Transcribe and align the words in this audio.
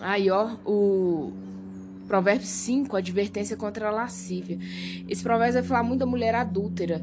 Aí, 0.00 0.30
ó, 0.30 0.56
o 0.64 1.32
Provérbio 2.06 2.46
5, 2.46 2.96
advertência 2.96 3.56
contra 3.56 3.88
a 3.88 3.90
lascívia. 3.90 4.58
Esse 5.08 5.22
provérbio 5.22 5.54
vai 5.54 5.62
falar 5.62 5.82
muito 5.82 6.00
da 6.00 6.06
mulher 6.06 6.34
adúltera. 6.34 7.02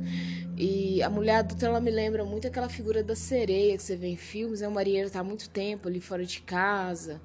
E 0.57 1.01
a 1.01 1.09
mulher 1.09 1.37
adulta, 1.37 1.65
ela 1.65 1.79
me 1.79 1.89
lembra 1.89 2.23
muito 2.23 2.47
aquela 2.47 2.69
figura 2.69 3.03
da 3.03 3.15
sereia 3.15 3.75
que 3.75 3.81
você 3.81 3.95
vê 3.95 4.09
em 4.09 4.15
filmes. 4.15 4.61
Né? 4.61 4.67
O 4.67 4.71
marinheiro 4.71 5.09
tá 5.09 5.19
há 5.19 5.23
muito 5.23 5.49
tempo 5.49 5.87
ali 5.87 5.99
fora 5.99 6.23
de 6.23 6.41
casa. 6.41 7.19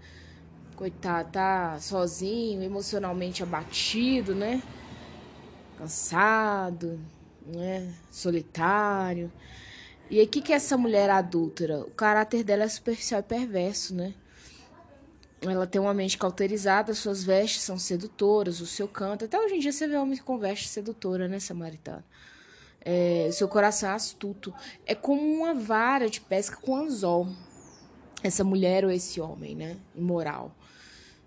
Coitado, 0.74 1.30
tá 1.32 1.78
sozinho, 1.78 2.62
emocionalmente 2.62 3.42
abatido, 3.42 4.34
né? 4.34 4.62
Cansado, 5.78 6.98
né? 7.46 7.94
Solitário. 8.10 9.30
E 10.10 10.18
aí, 10.18 10.24
o 10.24 10.28
que, 10.28 10.40
que 10.40 10.52
é 10.52 10.56
essa 10.56 10.76
mulher 10.76 11.10
adúltera? 11.10 11.80
O 11.80 11.90
caráter 11.90 12.44
dela 12.44 12.64
é 12.64 12.68
superficial 12.68 13.20
e 13.20 13.22
perverso, 13.22 13.94
né? 13.94 14.14
Ela 15.42 15.66
tem 15.66 15.80
uma 15.80 15.92
mente 15.92 16.16
cauterizada, 16.16 16.94
suas 16.94 17.22
vestes 17.22 17.62
são 17.62 17.78
sedutoras, 17.78 18.60
o 18.60 18.66
seu 18.66 18.88
canto. 18.88 19.26
Até 19.26 19.38
hoje 19.38 19.54
em 19.56 19.58
dia 19.58 19.72
você 19.72 19.86
vê 19.86 19.96
homens 19.96 20.20
com 20.20 20.38
veste 20.38 20.68
sedutora, 20.68 21.28
né, 21.28 21.38
Samaritana? 21.38 22.04
É, 22.80 23.28
seu 23.32 23.46
coração 23.48 23.90
é 23.90 23.92
astuto. 23.92 24.54
É 24.86 24.94
como 24.94 25.20
uma 25.20 25.52
vara 25.54 26.08
de 26.08 26.20
pesca 26.20 26.56
com 26.56 26.76
anzol. 26.76 27.28
Essa 28.22 28.44
mulher 28.44 28.84
ou 28.84 28.90
esse 28.90 29.20
homem, 29.20 29.54
né? 29.54 29.76
Imoral. 29.94 30.56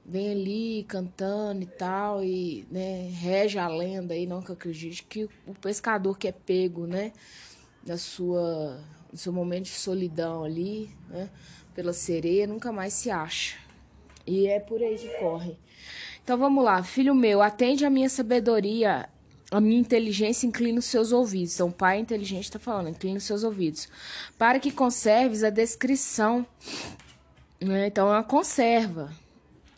Vem 0.03 0.31
ali 0.31 0.83
cantando 0.85 1.61
e 1.61 1.67
tal, 1.67 2.23
e 2.23 2.65
né, 2.71 3.09
rege 3.11 3.59
a 3.59 3.67
lenda 3.67 4.15
aí, 4.15 4.25
não 4.25 4.41
que 4.41 4.51
acredite, 4.51 5.03
que 5.03 5.29
o 5.45 5.53
pescador 5.53 6.17
que 6.17 6.27
é 6.27 6.31
pego, 6.31 6.87
né? 6.87 7.13
Da 7.83 7.95
sua, 7.95 8.81
no 9.11 9.17
seu 9.17 9.31
momento 9.31 9.65
de 9.65 9.71
solidão 9.71 10.43
ali, 10.43 10.89
né? 11.09 11.29
Pela 11.75 11.93
sereia, 11.93 12.47
nunca 12.47 12.71
mais 12.71 12.93
se 12.93 13.11
acha. 13.11 13.68
E 14.29 14.47
é 14.47 14.59
por 14.59 14.81
aí 14.81 14.95
que 14.97 15.09
corre. 15.19 15.57
Então 16.23 16.37
vamos 16.37 16.63
lá, 16.63 16.83
filho 16.83 17.15
meu, 17.15 17.41
atende 17.41 17.83
a 17.83 17.89
minha 17.89 18.07
sabedoria, 18.07 19.09
a 19.51 19.59
minha 19.59 19.79
inteligência, 19.79 20.45
inclina 20.45 20.77
os 20.77 20.85
seus 20.85 21.11
ouvidos. 21.11 21.55
Então, 21.55 21.69
o 21.69 21.73
pai 21.73 21.99
inteligente 21.99 22.43
está 22.43 22.59
falando, 22.59 22.89
inclina 22.89 23.17
os 23.17 23.23
seus 23.23 23.43
ouvidos. 23.43 23.89
Para 24.37 24.59
que 24.59 24.71
conserves 24.71 25.43
a 25.43 25.49
descrição. 25.49 26.45
Né? 27.59 27.87
Então, 27.87 28.07
é 28.09 28.11
uma 28.11 28.23
conserva. 28.23 29.11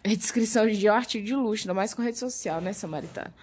É 0.03 0.16
descrição 0.16 0.68
de 0.68 0.88
artigo 0.88 1.25
de 1.25 1.36
luxo, 1.36 1.64
ainda 1.64 1.73
mais 1.73 1.94
com 1.94 2.02
rede 2.02 2.18
social, 2.18 2.59
né, 2.59 2.73
Samaritano? 2.73 3.34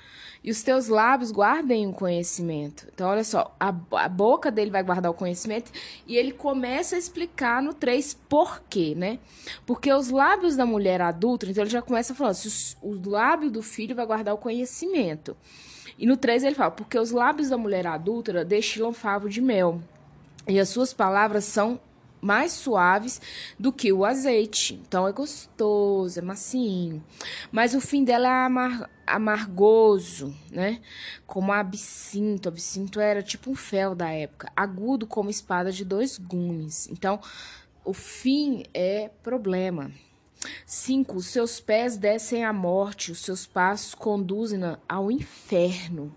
E 0.42 0.50
os 0.50 0.62
teus 0.62 0.88
lábios 0.88 1.32
guardem 1.32 1.86
o 1.88 1.92
conhecimento. 1.92 2.86
Então, 2.94 3.08
olha 3.08 3.24
só, 3.24 3.54
a, 3.58 3.74
a 3.92 4.08
boca 4.08 4.50
dele 4.50 4.70
vai 4.70 4.82
guardar 4.82 5.10
o 5.10 5.14
conhecimento 5.14 5.70
e 6.06 6.16
ele 6.16 6.32
começa 6.32 6.94
a 6.94 6.98
explicar 6.98 7.60
no 7.60 7.74
3 7.74 8.14
por 8.28 8.62
quê, 8.68 8.94
né? 8.96 9.18
Porque 9.66 9.92
os 9.92 10.10
lábios 10.10 10.56
da 10.56 10.64
mulher 10.64 11.00
adulta, 11.00 11.46
então 11.46 11.64
ele 11.64 11.70
já 11.70 11.82
começa 11.82 12.14
falando, 12.14 12.34
se 12.34 12.76
o, 12.80 12.90
o 12.90 13.10
lábio 13.10 13.50
do 13.50 13.62
filho 13.62 13.96
vai 13.96 14.06
guardar 14.06 14.34
o 14.34 14.38
conhecimento. 14.38 15.36
E 15.98 16.06
no 16.06 16.16
3 16.16 16.44
ele 16.44 16.54
fala, 16.54 16.70
porque 16.70 16.98
os 16.98 17.10
lábios 17.10 17.48
da 17.48 17.58
mulher 17.58 17.86
adúltera 17.86 18.44
destilam 18.44 18.92
favo 18.92 19.28
de 19.28 19.40
mel, 19.40 19.80
e 20.46 20.58
as 20.58 20.68
suas 20.68 20.94
palavras 20.94 21.44
são 21.44 21.80
mais 22.20 22.52
suaves 22.52 23.20
do 23.58 23.72
que 23.72 23.92
o 23.92 24.04
azeite. 24.04 24.74
Então 24.86 25.06
é 25.06 25.12
gostoso, 25.12 26.18
é 26.18 26.22
macinho. 26.22 27.04
Mas 27.50 27.74
o 27.74 27.80
fim 27.80 28.04
dela 28.04 28.28
é 28.28 28.46
amar, 28.46 28.90
amargoso, 29.06 30.34
né? 30.50 30.80
Como 31.26 31.52
absinto. 31.52 32.48
Absinto 32.48 33.00
era 33.00 33.22
tipo 33.22 33.50
um 33.50 33.54
fel 33.54 33.94
da 33.94 34.10
época, 34.10 34.52
agudo 34.56 35.06
como 35.06 35.30
espada 35.30 35.72
de 35.72 35.84
dois 35.84 36.18
gumes. 36.18 36.88
Então, 36.90 37.20
o 37.84 37.92
fim 37.92 38.64
é 38.74 39.10
problema. 39.22 39.90
5. 40.66 41.16
Os 41.16 41.26
seus 41.26 41.60
pés 41.60 41.96
descem 41.96 42.44
à 42.44 42.52
morte, 42.52 43.10
os 43.10 43.20
seus 43.20 43.46
passos 43.46 43.94
conduzem 43.94 44.60
ao 44.88 45.10
inferno. 45.10 46.14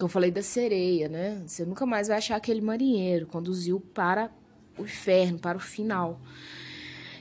Eu 0.00 0.08
falei 0.08 0.30
da 0.30 0.42
sereia, 0.42 1.08
né? 1.08 1.42
Você 1.46 1.64
nunca 1.64 1.86
mais 1.86 2.08
vai 2.08 2.18
achar 2.18 2.36
aquele 2.36 2.60
marinheiro. 2.60 3.26
Conduziu 3.26 3.78
para 3.78 4.30
o 4.78 4.82
inferno, 4.82 5.38
para 5.38 5.58
o 5.58 5.60
final. 5.60 6.20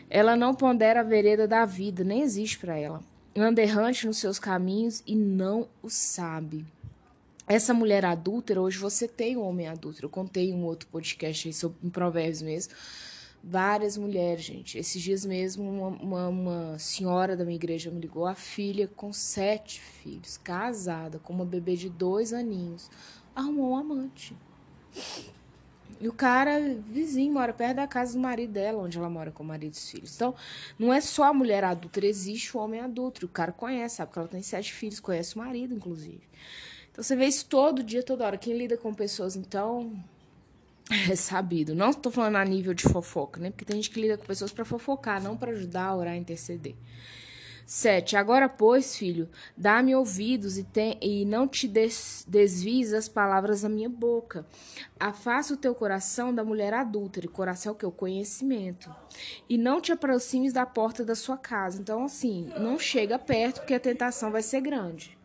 Ela 0.09 0.35
não 0.35 0.53
pondera 0.53 0.99
a 0.99 1.03
vereda 1.03 1.47
da 1.47 1.65
vida, 1.65 2.03
nem 2.03 2.21
existe 2.21 2.57
para 2.57 2.77
ela. 2.77 3.01
Anda 3.35 3.61
errante 3.61 4.05
nos 4.05 4.17
seus 4.17 4.37
caminhos 4.37 5.01
e 5.07 5.15
não 5.15 5.67
o 5.81 5.89
sabe. 5.89 6.65
Essa 7.47 7.73
mulher 7.73 8.05
adúltera, 8.05 8.61
hoje 8.61 8.77
você 8.77 9.07
tem 9.07 9.37
um 9.37 9.43
homem 9.43 9.67
adúltero. 9.67 10.05
Eu 10.05 10.09
contei 10.09 10.53
um 10.53 10.63
outro 10.63 10.87
podcast 10.89 11.47
aí 11.47 11.53
sobre 11.53 11.77
em 11.83 11.89
Provérbios 11.89 12.41
mesmo 12.41 12.73
várias 13.43 13.97
mulheres, 13.97 14.43
gente. 14.43 14.77
Esses 14.77 15.01
dias 15.01 15.25
mesmo, 15.25 15.63
uma, 15.63 15.87
uma, 15.87 16.27
uma, 16.27 16.79
senhora 16.79 17.35
da 17.35 17.43
minha 17.43 17.55
igreja 17.55 17.89
me 17.89 17.99
ligou, 17.99 18.25
a 18.25 18.35
filha 18.35 18.87
com 18.87 19.11
sete 19.11 19.81
filhos, 19.81 20.37
casada, 20.37 21.19
com 21.19 21.33
uma 21.33 21.45
bebê 21.45 21.75
de 21.75 21.89
dois 21.89 22.33
aninhos, 22.33 22.89
arrumou 23.35 23.71
um 23.71 23.77
amante. 23.77 24.35
E 26.01 26.07
o 26.07 26.13
cara, 26.13 26.59
vizinho, 26.87 27.31
mora 27.31 27.53
perto 27.53 27.75
da 27.75 27.87
casa 27.87 28.13
do 28.13 28.19
marido 28.19 28.53
dela, 28.53 28.81
onde 28.81 28.97
ela 28.97 29.07
mora 29.07 29.29
com 29.29 29.43
o 29.43 29.45
marido 29.45 29.73
e 29.75 29.77
os 29.77 29.91
filhos. 29.91 30.15
Então, 30.15 30.33
não 30.79 30.91
é 30.91 30.99
só 30.99 31.25
a 31.25 31.33
mulher 31.33 31.63
adulta, 31.63 32.03
existe 32.03 32.57
o 32.57 32.59
homem 32.59 32.79
adulto. 32.79 33.27
O 33.27 33.29
cara 33.29 33.51
conhece, 33.51 33.97
sabe 33.97 34.11
que 34.11 34.17
ela 34.17 34.27
tem 34.27 34.41
sete 34.41 34.73
filhos, 34.73 34.99
conhece 34.99 35.35
o 35.35 35.37
marido, 35.37 35.75
inclusive. 35.75 36.21
Então, 36.91 37.03
você 37.03 37.15
vê 37.15 37.27
isso 37.27 37.45
todo 37.45 37.83
dia, 37.83 38.01
toda 38.01 38.25
hora. 38.25 38.35
Quem 38.35 38.57
lida 38.57 38.75
com 38.77 38.91
pessoas, 38.95 39.35
então, 39.35 39.93
é 41.07 41.15
sabido. 41.15 41.75
Não 41.75 41.91
estou 41.91 42.11
falando 42.11 42.37
a 42.37 42.45
nível 42.45 42.73
de 42.73 42.81
fofoca, 42.81 43.39
né? 43.39 43.51
Porque 43.51 43.63
tem 43.63 43.75
gente 43.75 43.91
que 43.91 44.01
lida 44.01 44.17
com 44.17 44.25
pessoas 44.25 44.51
para 44.51 44.65
fofocar, 44.65 45.21
não 45.21 45.37
para 45.37 45.51
ajudar 45.51 45.85
a 45.85 45.95
orar 45.95 46.15
e 46.15 46.19
interceder. 46.19 46.73
7. 47.65 48.17
Agora, 48.17 48.49
pois, 48.49 48.95
filho, 48.95 49.29
dá-me 49.55 49.95
ouvidos 49.95 50.57
e, 50.57 50.65
e 51.01 51.25
não 51.25 51.47
te 51.47 51.67
des, 51.67 52.25
desvies 52.27 52.93
as 52.93 53.07
palavras 53.07 53.61
da 53.61 53.69
minha 53.69 53.89
boca. 53.89 54.45
Afasta 54.99 55.53
o 55.53 55.57
teu 55.57 55.73
coração 55.73 56.33
da 56.33 56.43
mulher 56.43 56.73
adúltera. 56.73 57.25
E 57.25 57.29
coração 57.29 57.75
é? 57.81 57.85
O 57.85 57.91
conhecimento. 57.91 58.93
E 59.49 59.57
não 59.57 59.81
te 59.81 59.91
aproximes 59.91 60.53
da 60.53 60.65
porta 60.65 61.03
da 61.03 61.15
sua 61.15 61.37
casa. 61.37 61.79
Então, 61.79 62.03
assim, 62.03 62.51
não 62.59 62.77
chega 62.77 63.17
perto, 63.17 63.59
porque 63.59 63.73
a 63.73 63.79
tentação 63.79 64.31
vai 64.31 64.41
ser 64.41 64.61
grande. 64.61 65.17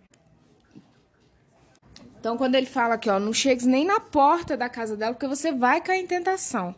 Então, 2.19 2.37
quando 2.37 2.55
ele 2.55 2.67
fala 2.67 2.95
aqui, 2.95 3.09
ó, 3.09 3.21
não 3.21 3.33
chegues 3.33 3.67
nem 3.67 3.85
na 3.85 4.01
porta 4.01 4.57
da 4.57 4.69
casa 4.69 4.97
dela, 4.97 5.15
porque 5.15 5.29
você 5.29 5.53
vai 5.53 5.81
cair 5.81 6.03
em 6.03 6.07
tentação. 6.07 6.75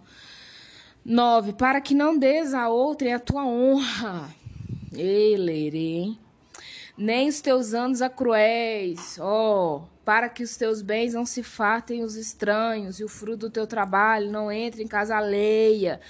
9. 1.04 1.54
Para 1.54 1.80
que 1.80 1.94
não 1.94 2.18
des 2.18 2.52
a 2.52 2.68
outra 2.68 3.08
a 3.14 3.18
tua 3.18 3.46
honra. 3.46 4.28
Ei, 4.94 6.16
Nem 6.96 7.28
os 7.28 7.40
teus 7.40 7.74
anos 7.74 8.02
a 8.02 8.08
cruéis, 8.08 9.18
ó, 9.20 9.76
oh, 9.76 9.82
para 10.04 10.28
que 10.28 10.42
os 10.42 10.56
teus 10.56 10.80
bens 10.82 11.14
não 11.14 11.26
se 11.26 11.42
fartem 11.42 12.02
os 12.02 12.16
estranhos, 12.16 12.98
e 12.98 13.04
o 13.04 13.08
fruto 13.08 13.48
do 13.48 13.50
teu 13.50 13.66
trabalho 13.66 14.30
não 14.30 14.50
entre 14.50 14.82
em 14.82 14.88
casa 14.88 15.16
alheia. 15.16 16.00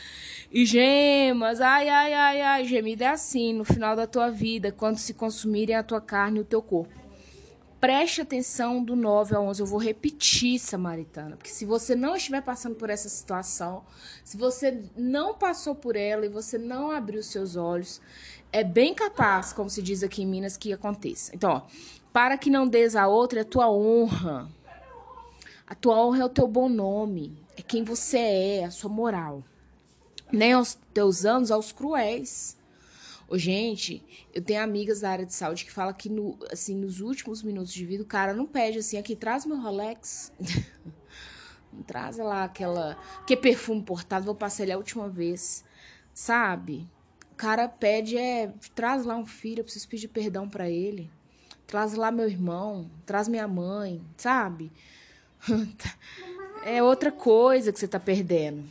E 0.50 0.65
gemas, 0.65 1.61
ai, 1.61 1.89
ai, 1.89 2.15
ai, 2.15 2.41
ai, 2.41 2.65
gemida 2.65 3.05
é 3.05 3.09
assim 3.09 3.53
no 3.53 3.65
final 3.65 3.97
da 3.97 4.06
tua 4.06 4.31
vida, 4.31 4.72
quando 4.72 4.99
se 4.99 5.12
consumirem 5.12 5.75
a 5.75 5.83
tua 5.83 6.00
carne 6.00 6.39
e 6.39 6.43
o 6.43 6.45
teu 6.45 6.62
corpo. 6.62 7.09
Preste 7.81 8.21
atenção 8.21 8.83
do 8.83 8.97
9 8.97 9.37
ao 9.37 9.47
11. 9.47 9.60
Eu 9.60 9.66
vou 9.66 9.78
repetir, 9.78 10.59
Samaritana, 10.59 11.37
porque 11.37 11.50
se 11.50 11.65
você 11.65 11.95
não 11.95 12.16
estiver 12.16 12.43
passando 12.43 12.75
por 12.75 12.91
essa 12.91 13.09
situação, 13.09 13.84
se 14.25 14.37
você 14.37 14.83
não 14.97 15.34
passou 15.34 15.77
por 15.77 15.95
ela 15.95 16.27
e 16.27 16.28
você 16.28 16.59
não 16.59 16.91
abriu 16.91 17.22
seus 17.22 17.55
olhos, 17.55 18.00
é 18.53 18.64
bem 18.64 18.94
capaz, 18.94 19.53
como 19.53 19.69
se 19.69 19.82
diz 19.82 20.03
aqui 20.03 20.22
em 20.22 20.26
Minas, 20.26 20.56
que 20.56 20.72
aconteça. 20.72 21.34
Então, 21.34 21.50
ó, 21.50 21.62
para 22.12 22.38
que 22.38 22.50
não 22.50 22.66
des 22.66 22.97
a 22.97 23.06
outra 23.06 23.42
a 23.42 23.44
tua 23.44 23.70
honra. 23.70 24.48
A 25.66 25.75
tua 25.75 26.03
honra 26.03 26.22
é 26.22 26.25
o 26.25 26.31
teu 26.31 26.48
bom 26.48 26.69
nome, 26.69 27.36
é 27.56 27.60
quem 27.60 27.84
você 27.84 28.19
é, 28.19 28.64
a 28.64 28.70
sua 28.70 28.91
moral. 28.91 29.44
Nem 30.32 30.54
aos 30.54 30.78
teus 30.94 31.26
anos 31.26 31.50
aos 31.50 31.72
cruéis. 31.72 32.56
Ô, 33.28 33.36
gente, 33.36 34.03
eu 34.33 34.41
tenho 34.41 34.62
amigas 34.62 35.01
da 35.01 35.10
área 35.10 35.27
de 35.27 35.34
saúde 35.34 35.66
que 35.66 35.71
falam 35.71 35.92
que 35.92 36.09
no, 36.09 36.39
assim, 36.51 36.74
nos 36.74 37.01
últimos 37.01 37.42
minutos 37.42 37.72
de 37.72 37.84
vida 37.84 38.03
o 38.03 38.06
cara 38.06 38.33
não 38.33 38.47
pede 38.47 38.78
assim, 38.78 38.97
aqui, 38.97 39.15
traz 39.15 39.44
meu 39.44 39.60
Rolex. 39.60 40.33
traz 41.86 42.16
lá 42.16 42.44
aquela. 42.44 42.97
Que 43.27 43.36
perfume 43.36 43.83
portado, 43.83 44.24
vou 44.24 44.34
passar 44.34 44.62
ele 44.62 44.72
a 44.72 44.78
última 44.78 45.10
vez. 45.10 45.62
Sabe? 46.15 46.89
Cara 47.39 47.69
pede, 47.69 48.19
é. 48.19 48.53
Traz 48.75 49.07
lá 49.07 49.17
um 49.17 49.25
filho, 49.25 49.61
eu 49.61 49.65
preciso 49.65 49.89
pedir 49.89 50.09
perdão 50.09 50.49
para 50.49 50.69
ele. 50.69 51.09
Traz 51.69 51.95
lá 51.95 52.11
meu 52.11 52.29
irmão, 52.29 52.91
traz 53.07 53.29
minha 53.29 53.47
mãe, 53.47 54.03
sabe? 54.17 54.73
é 56.65 56.83
outra 56.83 57.13
coisa 57.13 57.73
que 57.73 57.79
você 57.79 57.87
tá 57.87 58.01
perdendo. 58.01 58.65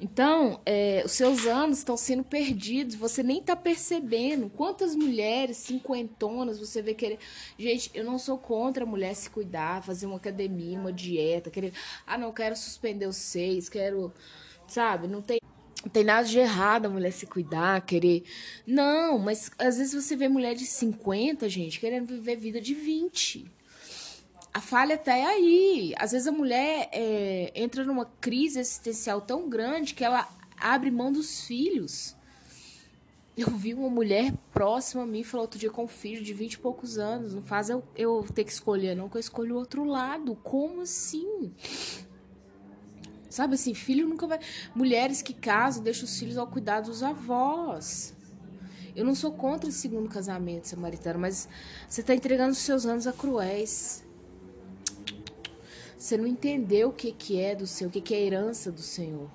Então, 0.00 0.58
é, 0.64 1.02
os 1.04 1.12
seus 1.12 1.44
anos 1.44 1.78
estão 1.78 1.94
sendo 1.94 2.24
perdidos, 2.24 2.94
você 2.94 3.22
nem 3.22 3.40
está 3.40 3.54
percebendo 3.54 4.48
quantas 4.48 4.96
mulheres 4.96 5.58
cinquentonas 5.58 6.58
você 6.58 6.80
vê 6.80 6.94
querer. 6.94 7.18
Gente, 7.58 7.90
eu 7.92 8.04
não 8.04 8.18
sou 8.18 8.38
contra 8.38 8.84
a 8.84 8.86
mulher 8.86 9.14
se 9.14 9.28
cuidar, 9.28 9.82
fazer 9.82 10.06
uma 10.06 10.16
academia, 10.16 10.78
uma 10.78 10.92
dieta, 10.92 11.50
querer. 11.50 11.74
Ah, 12.06 12.16
não, 12.16 12.32
quero 12.32 12.56
suspender 12.56 13.06
os 13.06 13.16
seis, 13.16 13.68
quero. 13.68 14.10
Sabe? 14.66 15.06
Não 15.06 15.20
tem. 15.20 15.39
Não 15.84 15.90
tem 15.90 16.04
nada 16.04 16.28
de 16.28 16.38
errado 16.38 16.86
a 16.86 16.90
mulher 16.90 17.10
se 17.10 17.26
cuidar, 17.26 17.80
querer. 17.80 18.24
Não, 18.66 19.18
mas 19.18 19.50
às 19.58 19.78
vezes 19.78 19.94
você 19.94 20.14
vê 20.14 20.28
mulher 20.28 20.54
de 20.54 20.66
50, 20.66 21.48
gente, 21.48 21.80
querendo 21.80 22.06
viver 22.06 22.36
vida 22.36 22.60
de 22.60 22.74
20. 22.74 23.50
A 24.52 24.60
falha 24.60 24.98
tá 24.98 25.14
aí. 25.14 25.94
Às 25.96 26.12
vezes 26.12 26.26
a 26.26 26.32
mulher 26.32 26.88
é, 26.92 27.50
entra 27.54 27.84
numa 27.84 28.04
crise 28.20 28.58
existencial 28.58 29.20
tão 29.20 29.48
grande 29.48 29.94
que 29.94 30.04
ela 30.04 30.28
abre 30.58 30.90
mão 30.90 31.10
dos 31.10 31.46
filhos. 31.46 32.14
Eu 33.36 33.48
vi 33.48 33.72
uma 33.72 33.88
mulher 33.88 34.34
próxima 34.52 35.04
a 35.04 35.06
mim, 35.06 35.22
falou 35.22 35.44
outro 35.44 35.58
dia 35.58 35.70
com 35.70 35.84
um 35.84 35.88
filho 35.88 36.22
de 36.22 36.34
20 36.34 36.54
e 36.54 36.58
poucos 36.58 36.98
anos. 36.98 37.32
Não 37.32 37.42
faz 37.42 37.70
eu, 37.70 37.82
eu 37.96 38.26
ter 38.34 38.44
que 38.44 38.52
escolher, 38.52 38.94
não, 38.94 39.08
que 39.08 39.16
eu 39.16 39.20
escolho 39.20 39.54
o 39.54 39.58
outro 39.58 39.84
lado. 39.84 40.36
Como 40.42 40.82
assim? 40.82 41.54
Sabe 43.30 43.54
assim, 43.54 43.72
filho 43.72 44.08
nunca 44.08 44.26
vai. 44.26 44.40
Mulheres 44.74 45.22
que 45.22 45.32
casam, 45.32 45.84
deixam 45.84 46.04
os 46.04 46.18
filhos 46.18 46.36
ao 46.36 46.48
cuidado 46.48 46.86
dos 46.86 47.02
avós. 47.02 48.12
Eu 48.94 49.04
não 49.04 49.14
sou 49.14 49.30
contra 49.32 49.70
esse 49.70 49.78
segundo 49.78 50.08
casamento 50.08 50.66
samaritano, 50.66 51.20
mas 51.20 51.48
você 51.88 52.00
está 52.00 52.12
entregando 52.12 52.50
os 52.50 52.58
seus 52.58 52.84
anos 52.84 53.06
a 53.06 53.12
cruéis. 53.12 54.04
Você 55.96 56.16
não 56.16 56.26
entendeu 56.26 56.88
o 56.88 56.92
que, 56.92 57.12
que 57.12 57.38
é 57.38 57.54
do 57.54 57.68
Senhor, 57.68 57.88
o 57.88 57.92
que, 57.92 58.00
que 58.00 58.14
é 58.14 58.20
herança 58.20 58.72
do 58.72 58.82
Senhor. 58.82 59.30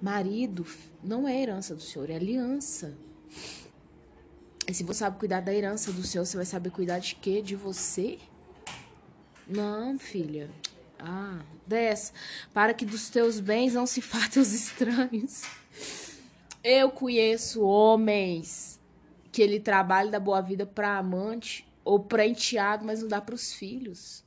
Marido 0.00 0.64
não 1.02 1.26
é 1.26 1.40
herança 1.40 1.74
do 1.74 1.82
Senhor, 1.82 2.08
é 2.10 2.14
aliança. 2.14 2.96
E 4.68 4.72
se 4.72 4.84
você 4.84 5.00
sabe 5.00 5.18
cuidar 5.18 5.40
da 5.40 5.52
herança 5.52 5.90
do 5.92 6.04
Senhor, 6.04 6.24
você 6.24 6.36
vai 6.36 6.46
saber 6.46 6.70
cuidar 6.70 7.00
de 7.00 7.16
quê? 7.16 7.42
De 7.42 7.56
você? 7.56 8.18
Não, 9.48 9.98
filha. 9.98 10.50
Ah, 10.98 11.40
dez. 11.66 12.12
Para 12.52 12.74
que 12.74 12.84
dos 12.84 13.08
teus 13.08 13.40
bens 13.40 13.74
não 13.74 13.86
se 13.86 14.00
fartem 14.00 14.42
os 14.42 14.52
estranhos. 14.52 15.42
Eu 16.62 16.90
conheço 16.90 17.62
homens 17.62 18.80
que 19.30 19.42
ele 19.42 19.60
trabalha 19.60 20.10
da 20.10 20.20
boa 20.20 20.40
vida 20.40 20.64
para 20.64 20.96
amante 20.96 21.66
ou 21.84 22.00
para 22.00 22.26
enteado, 22.26 22.84
mas 22.84 23.02
não 23.02 23.08
dá 23.08 23.20
para 23.20 23.34
os 23.34 23.52
filhos. 23.52 24.24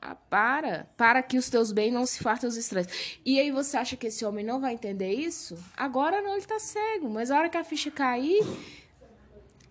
Ah, 0.00 0.14
para. 0.14 0.88
Para 0.96 1.22
que 1.22 1.36
os 1.36 1.50
teus 1.50 1.72
bens 1.72 1.92
não 1.92 2.06
se 2.06 2.20
fartem 2.20 2.48
os 2.48 2.56
estranhos. 2.56 3.20
E 3.24 3.38
aí 3.38 3.50
você 3.50 3.76
acha 3.76 3.96
que 3.96 4.06
esse 4.06 4.24
homem 4.24 4.44
não 4.44 4.60
vai 4.60 4.74
entender 4.74 5.12
isso? 5.12 5.56
Agora 5.76 6.22
não, 6.22 6.34
ele 6.34 6.46
tá 6.46 6.58
cego. 6.58 7.08
Mas 7.10 7.30
a 7.30 7.38
hora 7.38 7.48
que 7.48 7.56
a 7.56 7.64
ficha 7.64 7.90
cair, 7.90 8.42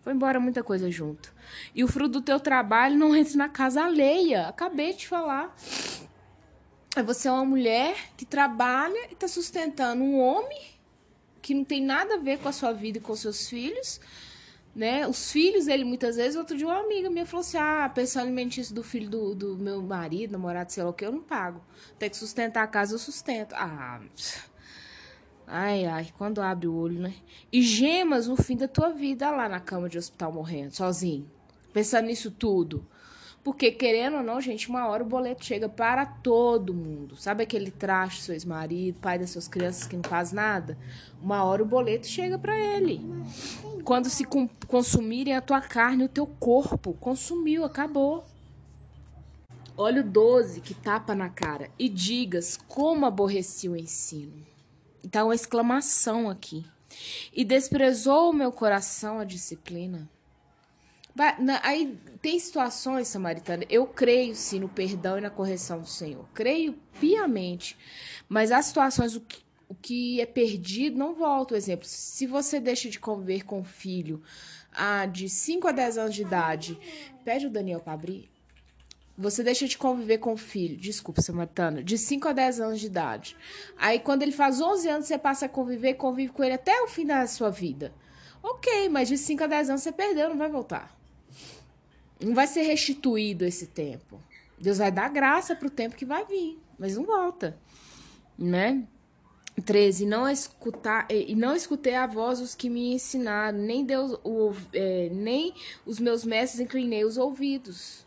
foi 0.01 0.13
embora 0.13 0.39
muita 0.39 0.63
coisa 0.63 0.89
junto. 0.91 1.33
E 1.73 1.83
o 1.83 1.87
fruto 1.87 2.19
do 2.19 2.21
teu 2.21 2.39
trabalho 2.39 2.97
não 2.97 3.15
entra 3.15 3.37
na 3.37 3.49
casa 3.49 3.83
alheia. 3.83 4.47
Acabei 4.47 4.93
de 4.93 5.07
falar. 5.07 5.55
Você 7.05 7.27
é 7.27 7.31
uma 7.31 7.45
mulher 7.45 7.95
que 8.17 8.25
trabalha 8.25 9.07
e 9.09 9.13
está 9.13 9.27
sustentando 9.27 10.03
um 10.03 10.19
homem 10.19 10.77
que 11.41 11.53
não 11.53 11.63
tem 11.63 11.81
nada 11.81 12.15
a 12.15 12.17
ver 12.17 12.39
com 12.39 12.49
a 12.49 12.51
sua 12.51 12.73
vida 12.73 12.97
e 12.97 13.01
com 13.01 13.15
seus 13.15 13.47
filhos. 13.47 14.01
Né? 14.75 15.07
Os 15.07 15.31
filhos 15.31 15.65
dele, 15.65 15.83
muitas 15.83 16.17
vezes, 16.17 16.35
outro 16.35 16.55
dia 16.55 16.67
uma 16.67 16.79
amiga 16.79 17.09
minha 17.09 17.25
falou 17.25 17.41
assim: 17.41 17.57
Ah, 17.57 17.89
pensando 17.93 18.23
alimentício 18.23 18.75
do 18.75 18.83
filho 18.83 19.09
do, 19.09 19.33
do 19.33 19.57
meu 19.57 19.81
marido, 19.81 20.31
namorado, 20.31 20.71
sei 20.71 20.83
lá 20.83 20.89
o 20.89 20.93
que, 20.93 21.05
eu 21.05 21.11
não 21.11 21.21
pago. 21.21 21.61
Tem 21.97 22.09
que 22.09 22.17
sustentar 22.17 22.63
a 22.63 22.67
casa, 22.67 22.93
eu 22.93 22.99
sustento. 22.99 23.55
Ah, 23.55 23.99
Ai, 25.49 25.85
ai, 25.85 26.09
quando 26.17 26.41
abre 26.41 26.67
o 26.67 26.75
olho, 26.75 26.99
né? 26.99 27.13
E 27.51 27.61
gemas 27.61 28.27
no 28.27 28.35
fim 28.35 28.57
da 28.57 28.67
tua 28.67 28.89
vida 28.89 29.31
lá 29.31 29.47
na 29.47 29.61
cama 29.61 29.87
de 29.87 29.97
hospital 29.97 30.33
morrendo, 30.33 30.75
sozinho. 30.75 31.31
Pensando 31.73 32.07
nisso 32.07 32.31
tudo. 32.31 32.85
Porque, 33.47 33.71
querendo 33.71 34.17
ou 34.17 34.23
não, 34.23 34.41
gente, 34.41 34.67
uma 34.67 34.87
hora 34.89 35.03
o 35.03 35.07
boleto 35.07 35.45
chega 35.45 35.69
para 35.69 36.05
todo 36.05 36.73
mundo. 36.73 37.15
Sabe 37.15 37.43
aquele 37.43 37.71
traste, 37.71 38.21
seu 38.21 38.33
ex-marido, 38.33 38.99
pai 38.99 39.17
das 39.17 39.29
suas 39.29 39.47
crianças 39.47 39.87
que 39.87 39.95
não 39.95 40.03
faz 40.03 40.33
nada? 40.33 40.77
Uma 41.21 41.45
hora 41.45 41.63
o 41.63 41.65
boleto 41.65 42.07
chega 42.07 42.37
para 42.37 42.59
ele. 42.59 42.99
Quando 43.85 44.09
se 44.09 44.25
consumirem 44.67 45.33
a 45.33 45.39
tua 45.39 45.61
carne, 45.61 46.03
o 46.03 46.09
teu 46.09 46.27
corpo, 46.27 46.93
consumiu, 46.99 47.63
acabou. 47.63 48.25
Olha 49.77 50.01
o 50.01 50.03
12 50.03 50.59
que 50.59 50.73
tapa 50.73 51.15
na 51.15 51.29
cara. 51.29 51.69
E 51.79 51.87
digas 51.87 52.57
como 52.67 53.05
aborreci 53.05 53.69
o 53.69 53.77
ensino. 53.77 54.45
Tá 55.09 55.23
uma 55.23 55.33
exclamação 55.33 56.29
aqui. 56.29 56.65
E 57.31 57.45
desprezou 57.45 58.31
o 58.31 58.33
meu 58.33 58.51
coração 58.51 59.19
a 59.19 59.23
disciplina. 59.23 60.09
Aí 61.63 61.97
tem 62.21 62.39
situações, 62.39 63.07
Samaritana, 63.07 63.63
eu 63.69 63.87
creio 63.87 64.35
sim 64.35 64.59
no 64.59 64.69
perdão 64.69 65.17
e 65.17 65.21
na 65.21 65.29
correção 65.29 65.79
do 65.79 65.87
Senhor. 65.87 66.25
Creio 66.33 66.73
piamente. 66.99 67.77
Mas 68.27 68.51
há 68.51 68.61
situações, 68.61 69.15
o 69.15 69.21
que, 69.21 69.43
o 69.67 69.75
que 69.75 70.21
é 70.21 70.25
perdido 70.25 70.97
não 70.97 71.13
volta. 71.13 71.49
Por 71.49 71.57
exemplo, 71.57 71.85
se 71.85 72.27
você 72.27 72.59
deixa 72.59 72.89
de 72.89 72.99
conviver 72.99 73.43
com 73.43 73.61
o 73.61 73.63
filho 73.63 74.21
ah, 74.73 75.05
de 75.05 75.27
5 75.27 75.67
a 75.67 75.71
10 75.71 75.97
anos 75.97 76.15
de 76.15 76.21
idade, 76.21 76.79
pede 77.25 77.47
o 77.47 77.49
Daniel 77.49 77.79
para 77.79 77.93
abrir. 77.93 78.29
Você 79.17 79.43
deixa 79.43 79.67
de 79.67 79.77
conviver 79.77 80.19
com 80.19 80.33
o 80.33 80.37
filho, 80.37 80.77
desculpa, 80.77 81.23
Samaritana, 81.23 81.83
de 81.83 81.97
5 81.97 82.27
a 82.27 82.33
10 82.33 82.59
anos 82.59 82.79
de 82.79 82.85
idade. 82.85 83.35
Aí, 83.75 83.99
quando 83.99 84.21
ele 84.21 84.31
faz 84.31 84.61
11 84.61 84.87
anos, 84.87 85.07
você 85.07 85.17
passa 85.17 85.47
a 85.47 85.49
conviver, 85.49 85.95
convive 85.95 86.31
com 86.31 86.43
ele 86.43 86.53
até 86.53 86.79
o 86.83 86.87
fim 86.87 87.03
da 87.03 87.25
sua 87.25 87.49
vida. 87.49 87.91
Ok, 88.43 88.89
mas 88.89 89.07
de 89.07 89.17
5 89.17 89.43
a 89.43 89.47
10 89.47 89.71
anos 89.71 89.81
você 89.81 89.91
perdeu, 89.91 90.29
não 90.29 90.37
vai 90.37 90.49
voltar. 90.49 90.95
Não 92.23 92.33
vai 92.33 92.47
ser 92.47 92.63
restituído 92.63 93.45
esse 93.45 93.67
tempo. 93.67 94.21
Deus 94.59 94.79
vai 94.79 94.91
dar 94.91 95.09
graça 95.09 95.55
para 95.55 95.67
o 95.67 95.71
tempo 95.71 95.95
que 95.95 96.05
vai 96.05 96.25
vir, 96.25 96.59
mas 96.79 96.95
não 96.95 97.05
volta, 97.05 97.57
né? 98.37 98.83
13. 99.63 100.05
Não 100.05 100.29
escutar, 100.29 101.07
e 101.09 101.35
não 101.35 101.55
escutei 101.55 101.95
a 101.95 102.07
voz 102.07 102.39
dos 102.39 102.55
que 102.55 102.69
me 102.69 102.93
ensinaram, 102.93 103.57
nem, 103.57 103.83
Deus, 103.83 104.19
o, 104.23 104.53
é, 104.73 105.09
nem 105.11 105.53
os 105.85 105.99
meus 105.99 106.23
mestres 106.23 106.59
inclinei 106.59 107.03
os 107.05 107.17
ouvidos. 107.17 108.05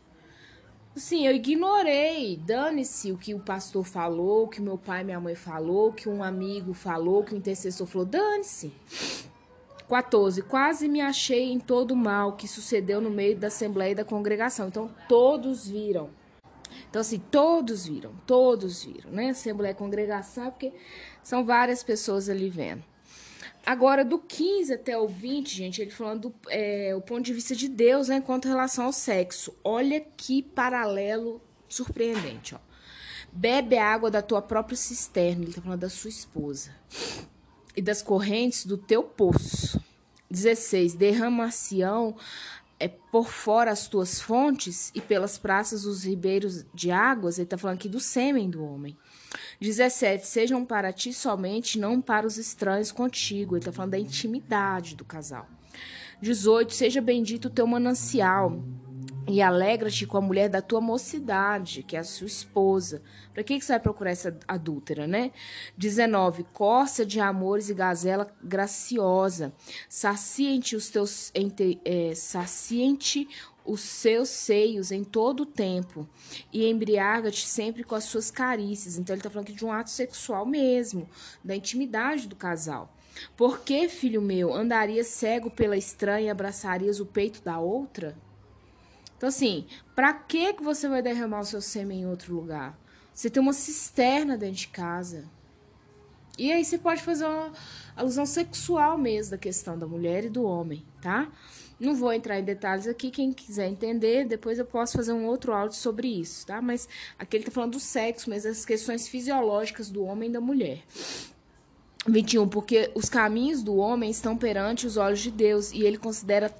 Assim, 0.95 1.25
eu 1.25 1.33
ignorei. 1.33 2.37
Dane-se 2.37 3.11
o 3.11 3.17
que 3.17 3.33
o 3.33 3.39
pastor 3.39 3.83
falou, 3.83 4.43
o 4.43 4.47
que 4.47 4.61
meu 4.61 4.77
pai 4.77 5.01
e 5.01 5.03
minha 5.05 5.19
mãe 5.19 5.35
falou, 5.35 5.89
o 5.89 5.93
que 5.93 6.09
um 6.09 6.21
amigo 6.23 6.73
falou, 6.73 7.21
o 7.21 7.23
que 7.23 7.33
o 7.33 7.37
intercessor 7.37 7.87
falou. 7.87 8.05
Dane-se. 8.05 8.73
14. 9.91 10.41
Quase 10.43 10.87
me 10.87 11.01
achei 11.01 11.51
em 11.51 11.59
todo 11.59 11.91
o 11.91 11.97
mal 11.97 12.37
que 12.37 12.47
sucedeu 12.47 13.01
no 13.01 13.09
meio 13.09 13.37
da 13.37 13.47
assembleia 13.47 13.91
e 13.91 13.95
da 13.95 14.05
congregação. 14.05 14.69
Então, 14.69 14.89
todos 15.09 15.67
viram. 15.67 16.09
Então, 16.89 17.01
assim, 17.01 17.19
todos 17.19 17.85
viram, 17.85 18.13
todos 18.25 18.85
viram, 18.85 19.11
né? 19.11 19.31
Assembleia 19.31 19.73
e 19.73 19.75
congregação, 19.75 20.49
porque 20.49 20.71
são 21.21 21.45
várias 21.45 21.83
pessoas 21.83 22.29
ali 22.29 22.49
vendo. 22.49 22.83
Agora, 23.65 24.05
do 24.05 24.17
15 24.17 24.73
até 24.73 24.97
o 24.97 25.07
20, 25.07 25.53
gente, 25.53 25.81
ele 25.81 25.91
falando 25.91 26.29
do 26.29 26.35
é, 26.49 26.95
o 26.95 27.01
ponto 27.01 27.21
de 27.21 27.33
vista 27.33 27.53
de 27.53 27.67
Deus, 27.67 28.07
né, 28.07 28.21
quanto 28.21 28.47
relação 28.47 28.85
ao 28.85 28.93
sexo. 28.93 29.53
Olha 29.63 29.99
que 29.99 30.41
paralelo 30.41 31.41
surpreendente, 31.67 32.55
ó. 32.55 32.59
Bebe 33.31 33.77
a 33.77 33.93
água 33.93 34.09
da 34.09 34.21
tua 34.21 34.41
própria 34.41 34.75
cisterna, 34.75 35.43
ele 35.43 35.53
tá 35.53 35.61
falando 35.61 35.79
da 35.79 35.89
sua 35.89 36.09
esposa. 36.09 36.71
E 37.75 37.81
das 37.81 38.01
correntes 38.01 38.65
do 38.65 38.77
teu 38.77 39.03
poço. 39.03 39.81
16. 40.29 40.93
Derrama-se-ão 40.93 42.15
é, 42.79 42.87
por 42.87 43.29
fora 43.29 43.71
as 43.71 43.87
tuas 43.87 44.19
fontes 44.19 44.91
e 44.95 45.01
pelas 45.01 45.37
praças 45.37 45.85
os 45.85 46.03
ribeiros 46.03 46.65
de 46.73 46.89
águas. 46.89 47.37
Ele 47.37 47.47
tá 47.47 47.57
falando 47.57 47.77
aqui 47.77 47.87
do 47.87 47.99
sêmen 47.99 48.49
do 48.49 48.63
homem. 48.63 48.97
17. 49.59 50.25
Sejam 50.25 50.65
para 50.65 50.91
ti 50.91 51.13
somente, 51.13 51.79
não 51.79 52.01
para 52.01 52.25
os 52.25 52.37
estranhos 52.37 52.91
contigo. 52.91 53.55
Ele 53.55 53.61
está 53.61 53.71
falando 53.71 53.91
da 53.91 53.99
intimidade 53.99 54.95
do 54.95 55.05
casal. 55.05 55.47
18. 56.21 56.73
Seja 56.73 57.01
bendito 57.01 57.45
o 57.45 57.51
teu 57.51 57.67
manancial. 57.67 58.63
E 59.27 59.41
alegra-te 59.41 60.05
com 60.07 60.17
a 60.17 60.21
mulher 60.21 60.49
da 60.49 60.61
tua 60.61 60.81
mocidade, 60.81 61.83
que 61.83 61.95
é 61.95 61.99
a 61.99 62.03
sua 62.03 62.27
esposa. 62.27 63.03
Para 63.33 63.43
que, 63.43 63.57
que 63.57 63.63
você 63.63 63.73
vai 63.73 63.79
procurar 63.79 64.11
essa 64.11 64.37
adúltera, 64.47 65.05
né? 65.07 65.31
19. 65.77 66.43
Corça 66.51 67.05
de 67.05 67.19
amores 67.19 67.69
e 67.69 67.73
gazela 67.73 68.27
graciosa. 68.43 69.53
Saciente 69.87 70.75
os 70.75 70.89
teus. 70.89 71.31
Entre, 71.35 71.79
é, 71.85 72.13
saciente 72.15 73.27
os 73.63 73.81
seus 73.81 74.29
seios 74.29 74.91
em 74.91 75.03
todo 75.03 75.41
o 75.41 75.45
tempo 75.45 76.09
e 76.51 76.67
embriaga-te 76.67 77.47
sempre 77.47 77.83
com 77.83 77.93
as 77.93 78.05
suas 78.05 78.31
carícias. 78.31 78.97
Então 78.97 79.13
ele 79.13 79.19
está 79.19 79.29
falando 79.29 79.47
aqui 79.47 79.55
de 79.55 79.63
um 79.63 79.71
ato 79.71 79.91
sexual 79.91 80.45
mesmo, 80.47 81.07
da 81.43 81.55
intimidade 81.55 82.27
do 82.27 82.35
casal. 82.35 82.91
Por 83.37 83.59
que, 83.59 83.87
filho 83.87 84.21
meu, 84.21 84.53
andarias 84.53 85.07
cego 85.07 85.51
pela 85.51 85.77
estranha 85.77 86.27
e 86.27 86.29
abraçarias 86.29 86.99
o 86.99 87.05
peito 87.05 87.43
da 87.43 87.59
outra? 87.59 88.17
Então 89.21 89.29
assim, 89.29 89.67
para 89.93 90.11
que 90.15 90.51
você 90.63 90.89
vai 90.89 90.99
derramar 90.99 91.41
o 91.41 91.45
seu 91.45 91.61
sêmen 91.61 92.01
em 92.01 92.07
outro 92.07 92.33
lugar? 92.33 92.75
Você 93.13 93.29
tem 93.29 93.39
uma 93.39 93.53
cisterna 93.53 94.35
dentro 94.35 94.55
de 94.55 94.67
casa. 94.69 95.25
E 96.39 96.51
aí 96.51 96.65
você 96.65 96.75
pode 96.75 97.03
fazer 97.03 97.25
uma 97.25 97.53
alusão 97.95 98.25
sexual 98.25 98.97
mesmo 98.97 99.29
da 99.29 99.37
questão 99.37 99.77
da 99.77 99.85
mulher 99.85 100.25
e 100.25 100.29
do 100.29 100.41
homem, 100.41 100.83
tá? 101.03 101.31
Não 101.79 101.93
vou 101.93 102.11
entrar 102.11 102.39
em 102.39 102.43
detalhes 102.43 102.87
aqui, 102.87 103.11
quem 103.11 103.31
quiser 103.31 103.67
entender, 103.67 104.25
depois 104.25 104.57
eu 104.57 104.65
posso 104.65 104.97
fazer 104.97 105.13
um 105.13 105.27
outro 105.27 105.53
áudio 105.53 105.77
sobre 105.77 106.07
isso, 106.07 106.47
tá? 106.47 106.59
Mas 106.59 106.89
aqui 107.19 107.37
ele 107.37 107.43
tá 107.43 107.51
falando 107.51 107.73
do 107.73 107.79
sexo, 107.79 108.27
mas 108.27 108.43
as 108.43 108.65
questões 108.65 109.07
fisiológicas 109.07 109.91
do 109.91 110.03
homem 110.03 110.31
e 110.31 110.33
da 110.33 110.41
mulher. 110.41 110.81
21. 112.07 112.49
Porque 112.49 112.89
os 112.95 113.07
caminhos 113.07 113.61
do 113.61 113.75
homem 113.75 114.09
estão 114.09 114.35
perante 114.35 114.87
os 114.87 114.97
olhos 114.97 115.19
de 115.19 115.29
Deus 115.29 115.71
e 115.71 115.83
ele 115.83 115.99
considera 115.99 116.51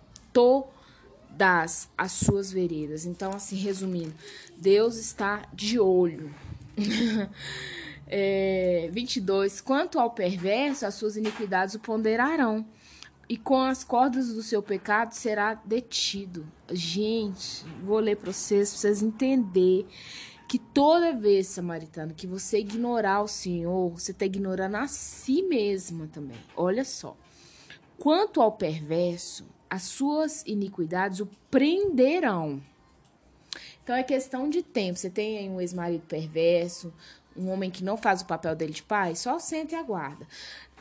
todas 1.37 1.89
as 1.97 2.11
suas 2.11 2.51
veredas. 2.51 3.05
Então, 3.05 3.31
assim, 3.31 3.55
resumindo, 3.55 4.13
Deus 4.57 4.97
está 4.97 5.43
de 5.53 5.79
olho. 5.79 6.33
é, 8.07 8.89
22. 8.91 9.61
Quanto 9.61 9.99
ao 9.99 10.11
perverso, 10.11 10.85
as 10.85 10.95
suas 10.95 11.15
iniquidades 11.15 11.75
o 11.75 11.79
ponderarão 11.79 12.65
e 13.27 13.37
com 13.37 13.61
as 13.61 13.83
cordas 13.83 14.33
do 14.33 14.43
seu 14.43 14.61
pecado 14.61 15.13
será 15.13 15.53
detido. 15.53 16.45
Gente, 16.69 17.65
vou 17.83 17.99
ler 17.99 18.17
para 18.17 18.31
vocês, 18.31 18.69
para 18.69 18.79
vocês 18.79 19.01
entenderem 19.01 19.87
que 20.47 20.59
toda 20.59 21.13
vez, 21.13 21.47
samaritano, 21.47 22.13
que 22.13 22.27
você 22.27 22.59
ignorar 22.59 23.21
o 23.21 23.27
Senhor, 23.27 23.89
você 23.89 24.11
está 24.11 24.25
ignorando 24.25 24.75
a 24.75 24.85
si 24.85 25.43
mesma 25.43 26.07
também. 26.07 26.37
Olha 26.57 26.83
só. 26.83 27.15
Quanto 27.97 28.41
ao 28.41 28.51
perverso, 28.51 29.45
as 29.71 29.83
suas 29.83 30.43
iniquidades 30.45 31.21
o 31.21 31.29
prenderão. 31.49 32.61
Então 33.81 33.95
é 33.95 34.03
questão 34.03 34.49
de 34.49 34.61
tempo. 34.61 34.99
Você 34.99 35.09
tem 35.09 35.37
aí 35.37 35.49
um 35.49 35.61
ex-marido 35.61 36.03
perverso, 36.09 36.93
um 37.37 37.49
homem 37.49 37.71
que 37.71 37.81
não 37.81 37.95
faz 37.95 38.21
o 38.21 38.25
papel 38.25 38.53
dele 38.53 38.73
de 38.73 38.83
pai, 38.83 39.15
só 39.15 39.39
senta 39.39 39.73
e 39.73 39.77
aguarda. 39.77 40.27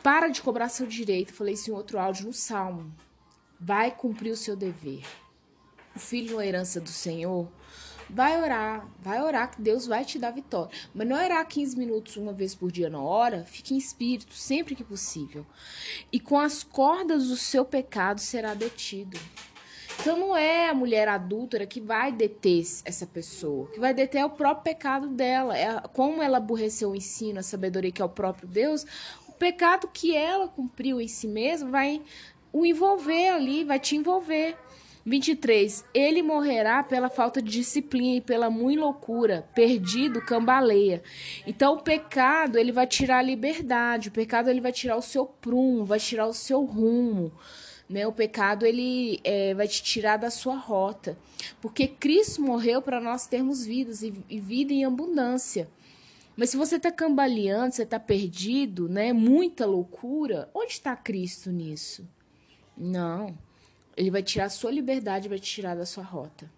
Para 0.02 0.26
de 0.26 0.42
cobrar 0.42 0.68
seu 0.68 0.88
direito. 0.88 1.32
Falei 1.32 1.54
isso 1.54 1.70
em 1.70 1.72
outro 1.72 2.00
áudio 2.00 2.26
no 2.26 2.32
Salmo. 2.32 2.92
Vai 3.60 3.92
cumprir 3.92 4.32
o 4.32 4.36
seu 4.36 4.56
dever. 4.56 5.04
O 5.94 6.00
filho 6.00 6.40
é 6.40 6.48
herança 6.48 6.80
do 6.80 6.88
Senhor. 6.88 7.48
Vai 8.12 8.40
orar, 8.40 8.86
vai 9.00 9.22
orar 9.22 9.50
que 9.50 9.60
Deus 9.60 9.86
vai 9.86 10.04
te 10.04 10.18
dar 10.18 10.30
vitória. 10.30 10.70
Mas 10.94 11.06
não 11.06 11.18
é 11.18 11.26
orar 11.26 11.46
15 11.46 11.78
minutos 11.78 12.16
uma 12.16 12.32
vez 12.32 12.54
por 12.54 12.70
dia 12.70 12.90
na 12.90 13.00
hora, 13.00 13.44
fique 13.44 13.74
em 13.74 13.78
espírito 13.78 14.34
sempre 14.34 14.74
que 14.74 14.84
possível. 14.84 15.46
E 16.12 16.18
com 16.18 16.38
as 16.38 16.62
cordas 16.62 17.28
do 17.28 17.36
seu 17.36 17.64
pecado 17.64 18.20
será 18.20 18.54
detido. 18.54 19.18
Então 20.00 20.16
não 20.16 20.36
é 20.36 20.68
a 20.70 20.74
mulher 20.74 21.08
adúltera 21.08 21.66
que 21.66 21.80
vai 21.80 22.10
deter 22.10 22.64
essa 22.84 23.06
pessoa, 23.06 23.68
que 23.68 23.78
vai 23.78 23.92
deter 23.92 24.24
o 24.24 24.30
próprio 24.30 24.64
pecado 24.64 25.08
dela. 25.08 25.56
É 25.56 25.80
como 25.92 26.22
ela 26.22 26.38
aborreceu 26.38 26.90
o 26.90 26.96
ensino, 26.96 27.38
a 27.38 27.42
sabedoria 27.42 27.92
que 27.92 28.00
é 28.00 28.04
o 28.04 28.08
próprio 28.08 28.48
Deus, 28.48 28.86
pecado 29.40 29.88
que 29.88 30.14
ela 30.14 30.46
cumpriu 30.46 31.00
em 31.00 31.08
si 31.08 31.26
mesma 31.26 31.70
vai 31.70 32.02
o 32.52 32.66
envolver 32.66 33.30
ali, 33.30 33.64
vai 33.64 33.80
te 33.80 33.96
envolver. 33.96 34.54
23. 35.04 35.84
Ele 35.94 36.22
morrerá 36.22 36.82
pela 36.82 37.08
falta 37.08 37.40
de 37.40 37.50
disciplina 37.50 38.16
e 38.16 38.20
pela 38.20 38.50
muita 38.50 38.82
loucura, 38.82 39.48
perdido, 39.54 40.20
cambaleia. 40.20 41.02
Então 41.46 41.74
o 41.74 41.82
pecado, 41.82 42.58
ele 42.58 42.72
vai 42.72 42.86
tirar 42.86 43.18
a 43.18 43.22
liberdade, 43.22 44.08
o 44.08 44.12
pecado 44.12 44.50
ele 44.50 44.60
vai 44.60 44.72
tirar 44.72 44.96
o 44.96 45.02
seu 45.02 45.26
prumo, 45.26 45.84
vai 45.84 45.98
tirar 45.98 46.26
o 46.26 46.34
seu 46.34 46.64
rumo. 46.64 47.32
Né? 47.88 48.06
O 48.06 48.12
pecado 48.12 48.64
ele 48.64 49.20
é, 49.24 49.52
vai 49.54 49.66
te 49.66 49.82
tirar 49.82 50.16
da 50.16 50.30
sua 50.30 50.54
rota, 50.56 51.18
porque 51.60 51.88
Cristo 51.88 52.40
morreu 52.40 52.80
para 52.80 53.00
nós 53.00 53.26
termos 53.26 53.64
vidas 53.64 54.02
e, 54.02 54.14
e 54.28 54.38
vida 54.38 54.72
em 54.72 54.84
abundância. 54.84 55.68
Mas 56.36 56.50
se 56.50 56.56
você 56.56 56.76
está 56.76 56.90
cambaleando, 56.90 57.74
você 57.74 57.82
está 57.82 57.98
perdido, 57.98 58.88
né? 58.88 59.12
Muita 59.12 59.66
loucura. 59.66 60.48
Onde 60.54 60.72
está 60.72 60.96
Cristo 60.96 61.50
nisso? 61.50 62.08
Não. 62.76 63.36
Ele 63.96 64.10
vai 64.10 64.22
tirar 64.22 64.46
a 64.46 64.50
sua 64.50 64.70
liberdade, 64.70 65.28
vai 65.28 65.38
te 65.38 65.50
tirar 65.50 65.74
da 65.74 65.84
sua 65.84 66.04
rota. 66.04 66.50